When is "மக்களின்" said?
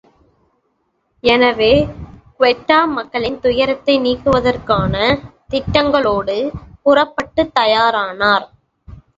2.87-3.39